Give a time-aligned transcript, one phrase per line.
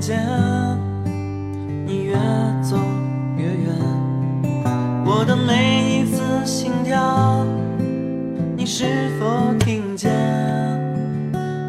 [0.00, 0.18] 间，
[1.86, 2.14] 你越
[2.62, 2.76] 走
[3.36, 3.74] 越远。
[5.04, 7.44] 我的每一次心跳，
[8.56, 10.10] 你是否听见？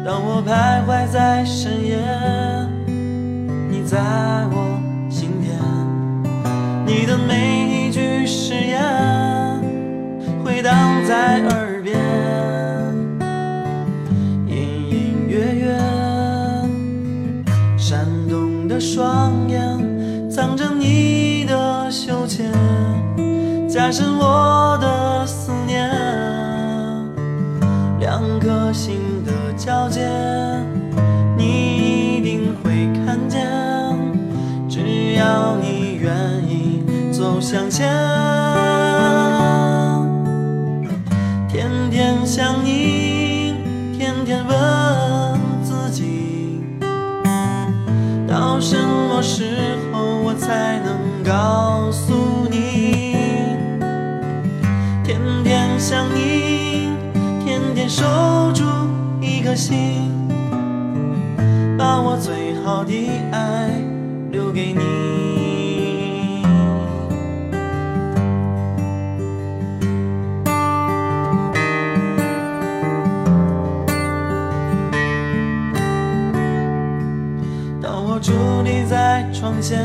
[0.04, 1.98] 当我徘徊在深夜，
[3.70, 3.98] 你在
[4.50, 4.80] 我
[5.10, 5.54] 心田。
[6.86, 9.60] 你的每一句誓言，
[10.42, 10.74] 回荡
[11.06, 11.71] 在耳
[18.28, 22.44] 动的双眼，藏着你的羞怯，
[23.68, 25.26] 加深我的
[48.52, 53.16] 到什么时候我才能告诉你？
[55.02, 56.90] 天天想你，
[57.42, 58.04] 天天守
[58.52, 58.62] 住
[59.22, 60.02] 一颗心，
[61.78, 62.92] 把我最好的
[63.30, 63.70] 爱
[64.30, 65.11] 留给你。
[78.22, 79.84] 伫立在窗前，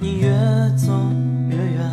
[0.00, 0.28] 你越
[0.76, 0.90] 走
[1.48, 1.88] 越远。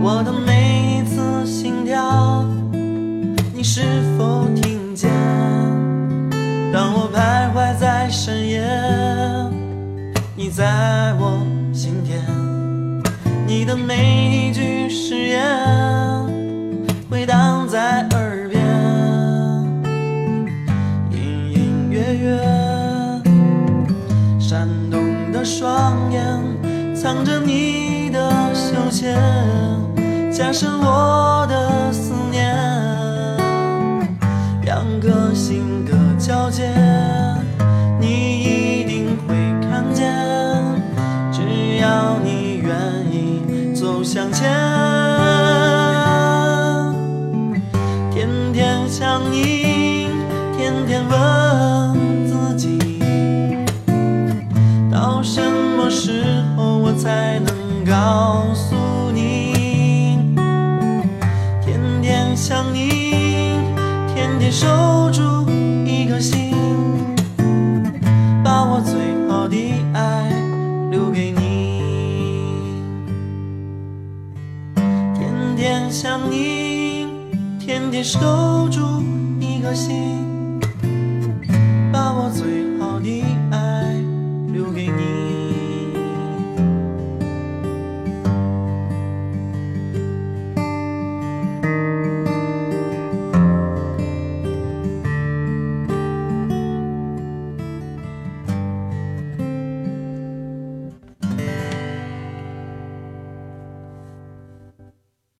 [0.00, 2.44] 我的每一次心跳，
[3.52, 3.82] 你是
[4.16, 5.10] 否听见？
[6.72, 8.62] 当我徘徊在深夜，
[10.36, 12.22] 你在我心田。
[13.44, 15.42] 你的每一句誓言，
[17.10, 17.57] 回荡
[27.00, 29.14] 藏着你的羞怯，
[30.32, 32.52] 加深我的思念。
[34.62, 36.68] 两颗心的交界，
[38.00, 39.36] 你一定会
[39.68, 40.12] 看见。
[41.30, 42.76] 只要你愿
[43.12, 44.50] 意走向前，
[48.10, 49.67] 天天想你，
[55.38, 56.24] 什么时
[56.56, 58.74] 候我才能告诉
[59.14, 60.18] 你？
[61.64, 63.60] 天天想你，
[64.12, 64.66] 天天守
[65.12, 65.48] 住
[65.86, 66.52] 一颗心，
[68.42, 68.96] 把我最
[69.28, 69.56] 好的
[69.94, 70.28] 爱
[70.90, 72.82] 留给你。
[75.14, 77.06] 天天想你，
[77.60, 78.18] 天天守
[78.72, 78.80] 住
[79.38, 80.60] 一颗心，
[81.92, 82.67] 把我最